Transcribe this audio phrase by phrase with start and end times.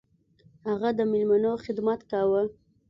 [0.67, 2.41] هغه د میلمنو خدمت کاوه.